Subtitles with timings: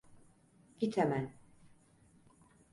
[0.79, 1.29] Git hemen!